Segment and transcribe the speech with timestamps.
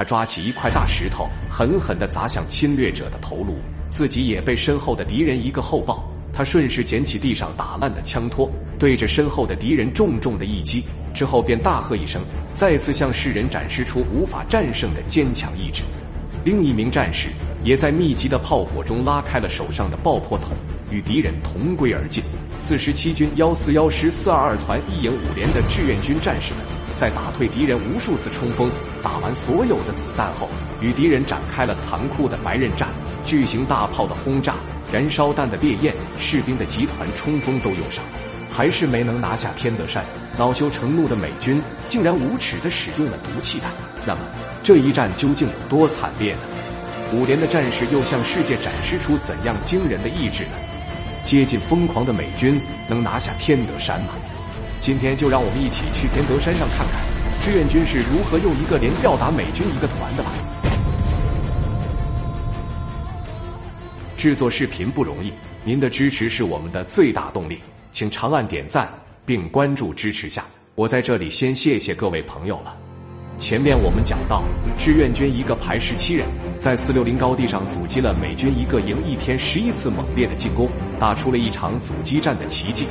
[0.00, 3.58] 他抓起一块大石头，狠狠地砸向侵略者的头颅，
[3.90, 6.02] 自己也被身后的敌人一个后抱。
[6.32, 10.82] 他顺势捡起地上打烂的枪托，对着身后的敌人重重的一击，
[11.12, 12.22] 之后便大喝一声，
[12.54, 15.82] 再次向世人展示出无法战胜的坚强意志。
[16.44, 17.28] 另一名战士
[17.62, 20.56] 也在密集的炮火中拉开了手上的爆破筒，
[20.90, 22.24] 与敌人同归而尽。
[22.54, 26.62] 四十七军幺四幺师四二二团一营五连的志愿军战士们，
[27.00, 28.70] 在打退敌人无数次冲锋、
[29.02, 30.50] 打完所有的子弹后，
[30.82, 32.90] 与敌人展开了残酷的白刃战。
[33.24, 34.56] 巨型大炮的轰炸、
[34.92, 38.04] 燃烧弹的烈焰、士兵的集团冲锋都用上，
[38.50, 40.04] 还是没能拿下天德山。
[40.36, 43.70] 恼羞成怒的美军竟然无耻地使用了毒气弹。
[44.06, 44.20] 那么
[44.62, 46.40] 这一战究竟有多惨烈呢？
[47.14, 50.52] 五连的战士又向世界展示出怎样惊人的意志呢？
[51.22, 54.12] 接近疯狂的美军能拿下天德山吗？
[54.80, 57.02] 今天就让我们一起去天德山上看看
[57.42, 60.30] 志愿军是如何用一个连吊打美军一个团的吧。
[64.16, 65.32] 制作视频不容易，
[65.64, 67.58] 您的支持是我们的最大动力，
[67.92, 68.88] 请长按点赞
[69.26, 70.44] 并关注支持下。
[70.74, 72.74] 我在这里先谢谢各位朋友了。
[73.36, 74.44] 前面我们讲到，
[74.78, 76.26] 志愿军一个排十七人，
[76.58, 82.86] 在四六零高地上阻击了美军一个营一天十一次猛烈的进攻，打出了一场阻击战的奇迹。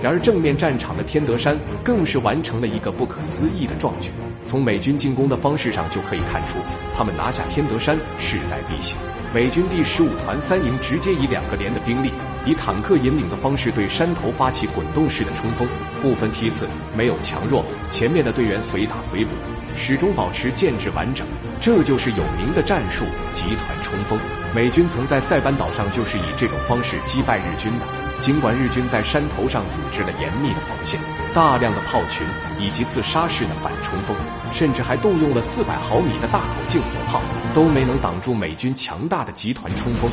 [0.00, 4.10] 然而正面战场的天德山更是完成了一个不可思议的壮举。
[4.44, 6.58] 从美军进攻的方式上就可以看出，
[6.96, 8.96] 他们拿下天德山势在必行。
[9.34, 12.12] 美军第十五团三营直接以两个连的兵力，
[12.44, 15.66] 以坦克引领的方式对山头发起滚动式的冲锋，
[16.00, 19.30] 不分梯次，没有强弱，前面的队员随打随补。
[19.74, 21.26] 始终保持建制完整，
[21.58, 24.18] 这就是有名的战术——集团冲锋。
[24.54, 28.01] 美军曾在塞班岛上就是以这种方式击败日军的。
[28.22, 30.98] 尽管日军在山头上组织了严密的防线，
[31.34, 32.24] 大量的炮群
[32.56, 34.16] 以及自杀式的反冲锋，
[34.52, 37.20] 甚至还动用了四百毫米的大口径火炮，
[37.52, 40.08] 都没能挡住美军强大的集团冲锋。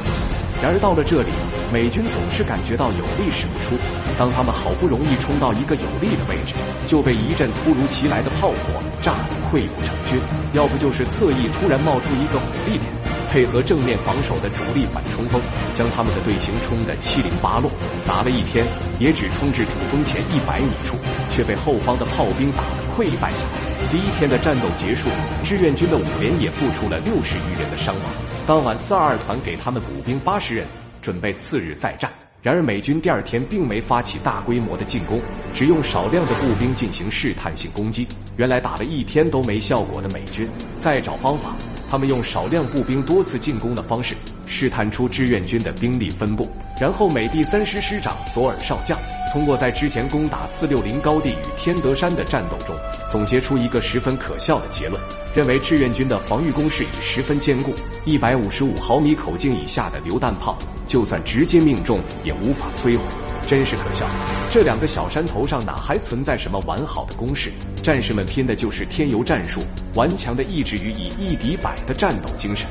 [0.59, 1.29] 然而到了这里，
[1.71, 3.77] 美军总是感觉到有力使不出。
[4.17, 6.55] 当他们好不容易冲到一个有利的位置，
[6.87, 10.19] 就被一阵突如其来的炮火炸得溃不成军；
[10.53, 12.98] 要不就是侧翼突然冒出一个火力点。
[13.29, 15.39] 配合正面防守的主力反冲锋，
[15.73, 17.69] 将他们的队形冲得七零八落。
[18.05, 18.65] 打了一天，
[18.99, 20.97] 也只冲至主峰前一百米处，
[21.29, 23.89] 却被后方的炮兵打得溃败下来。
[23.91, 25.09] 第一天的战斗结束，
[25.43, 28.03] 志愿军的五连也付出了六十余人的伤亡。
[28.47, 30.65] 当晚，四二二团给他们补兵八十人，
[31.01, 32.11] 准备次日再战。
[32.41, 35.21] 然而，美军第二天并没发起大规模的进攻，
[35.53, 38.07] 只用少量的步兵进行试探性攻击。
[38.37, 40.47] 原来打了一天都没效果的美军，
[40.79, 41.53] 再找方法。
[41.89, 46.47] 他们用少量步兵多次进攻的方式试探出志愿军的兵力分布，
[46.79, 48.97] 然后美第三师师长索尔少将
[49.33, 52.75] 通过在之前攻打四六零高地与天德山的战斗中，
[53.11, 55.01] 总结出一个十分可笑的结论，
[55.35, 57.73] 认为志愿军的防御工事已十分坚固，
[58.05, 63.28] 一百五十五毫米口径以下的榴弹炮就算直接命中也无法摧毁。
[63.45, 64.07] 真是可笑！
[64.51, 67.51] 这两个小山头上哪还存在什么完好的攻势？
[67.81, 69.61] 战士们拼的就是添油战术，
[69.95, 72.67] 顽强的意志与以一敌百的战斗精神。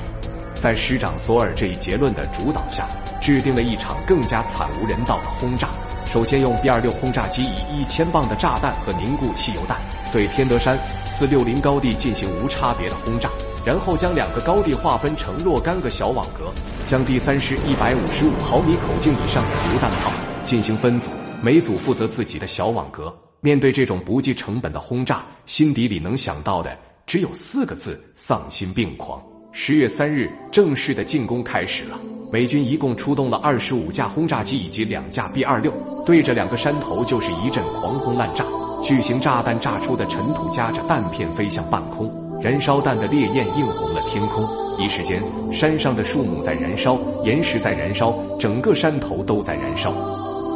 [0.54, 2.86] 在师长索尔这一结论的主导下，
[3.20, 5.68] 制定了一场更加惨无人道的轰炸。
[6.12, 9.78] 首先用 B 二六轰炸机以一千磅的炸弹和凝固汽油弹
[10.10, 13.28] 对天德山四六零高地进行无差别的轰炸，
[13.64, 16.50] 然后将两个高地划分成若干个小网格，
[16.88, 20.10] 将第三师一百五十五毫米口径以上的榴弹炮。
[20.43, 21.10] 进行分组，
[21.43, 23.15] 每组负责自己的小网格。
[23.43, 29.22] 面对这种不计成本的轰炸，心底里能想到的只有四个字：丧心病狂。
[29.53, 32.00] 十月三日，正式的进攻开始了。
[32.32, 35.71] 美军一共出动了二十五架轰炸机以及两架 B 二六，
[36.06, 38.47] 对着两个山头就是一阵狂轰滥炸。
[38.82, 42.10] 巨型炸弹炸出的尘土夹着弹片飞向半空，
[42.41, 44.47] 燃烧弹的烈焰映红了天空。
[44.78, 49.93] 一时间，山上的树木在燃烧，岩石在燃烧，整个山头都在燃烧。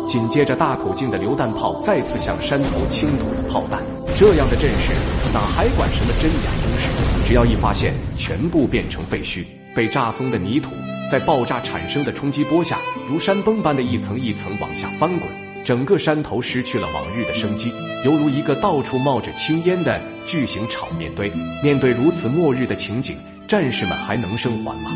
[0.06, 3.82] 紧接着，大口径的榴弹炮再次向山头倾吐的炮弹，
[4.16, 4.92] 这样的阵势
[5.34, 6.90] 哪还管什么真假攻势？
[7.26, 9.44] 只要一发现，全部变成废墟。
[9.74, 10.70] 被炸松的泥土
[11.10, 12.78] 在爆炸产生的冲击波下，
[13.08, 15.28] 如山崩般的一层一层往下翻滚，
[15.64, 17.72] 整个山头失去了往日的生机，
[18.04, 21.30] 犹如一个到处冒着青烟的巨型炒面堆。
[21.62, 23.16] 面对如此末日的情景，
[23.46, 24.90] 战士们还能生还吗？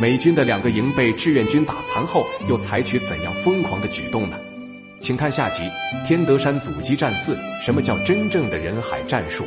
[0.00, 4.36] 美军的两个营被志愿军打残后，又采取怎样疯狂的举动呢？
[5.00, 5.62] 请看下集
[6.06, 7.34] 《天德山阻击战四》，
[7.64, 9.44] 什么叫真正的人海战术？